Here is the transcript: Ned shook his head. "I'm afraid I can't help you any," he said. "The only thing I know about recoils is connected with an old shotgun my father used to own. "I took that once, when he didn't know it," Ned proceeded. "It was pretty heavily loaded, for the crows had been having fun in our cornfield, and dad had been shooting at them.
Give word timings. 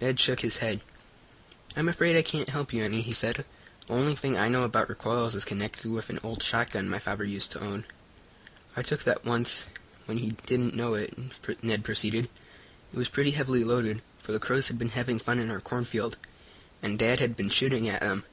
Ned 0.00 0.18
shook 0.18 0.40
his 0.40 0.56
head. 0.64 0.80
"I'm 1.76 1.86
afraid 1.86 2.16
I 2.16 2.22
can't 2.22 2.48
help 2.48 2.72
you 2.72 2.82
any," 2.82 3.02
he 3.02 3.12
said. 3.12 3.44
"The 3.86 3.92
only 3.92 4.14
thing 4.14 4.34
I 4.34 4.48
know 4.48 4.62
about 4.62 4.88
recoils 4.88 5.34
is 5.34 5.44
connected 5.44 5.84
with 5.90 6.08
an 6.08 6.18
old 6.22 6.42
shotgun 6.42 6.88
my 6.88 6.98
father 6.98 7.26
used 7.26 7.50
to 7.50 7.60
own. 7.60 7.84
"I 8.74 8.80
took 8.80 9.02
that 9.02 9.26
once, 9.26 9.66
when 10.06 10.16
he 10.16 10.30
didn't 10.46 10.74
know 10.74 10.94
it," 10.94 11.12
Ned 11.62 11.84
proceeded. 11.84 12.30
"It 12.90 12.96
was 12.96 13.10
pretty 13.10 13.32
heavily 13.32 13.64
loaded, 13.64 14.00
for 14.22 14.32
the 14.32 14.40
crows 14.40 14.68
had 14.68 14.78
been 14.78 14.88
having 14.96 15.18
fun 15.18 15.38
in 15.38 15.50
our 15.50 15.60
cornfield, 15.60 16.16
and 16.82 16.98
dad 16.98 17.20
had 17.20 17.36
been 17.36 17.50
shooting 17.50 17.86
at 17.86 18.00
them. 18.00 18.24